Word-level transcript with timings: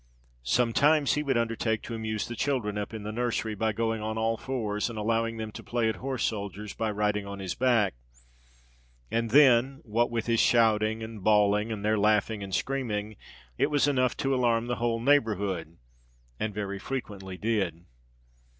Sometimes 0.41 1.13
he 1.13 1.21
would 1.21 1.37
undertake 1.37 1.83
to 1.83 1.93
amuse 1.93 2.27
the 2.27 2.35
children 2.35 2.75
up 2.75 2.91
in 2.91 3.03
the 3.03 3.11
nursery, 3.11 3.53
by 3.53 3.71
going 3.71 4.01
on 4.01 4.17
all 4.17 4.35
fours 4.35 4.89
and 4.89 4.97
allowing 4.97 5.37
them 5.37 5.51
to 5.51 5.61
play 5.63 5.89
at 5.89 5.97
horse 5.97 6.23
soldiers 6.23 6.73
by 6.73 6.89
riding 6.89 7.27
on 7.27 7.37
his 7.37 7.53
back; 7.53 7.93
and 9.11 9.29
then, 9.29 9.79
what 9.83 10.09
with 10.09 10.25
his 10.25 10.39
shouting 10.39 11.03
and 11.03 11.23
bawling, 11.23 11.71
and 11.71 11.85
their 11.85 11.99
laughing 11.99 12.41
and 12.41 12.55
screaming, 12.55 13.15
it 13.59 13.69
was 13.69 13.87
enough 13.87 14.17
to 14.17 14.33
alarm 14.33 14.65
the 14.65 14.77
whole 14.77 14.99
neighbourhood—and 14.99 16.51
very 16.51 16.79
frequently 16.79 17.37
did. 17.37 17.85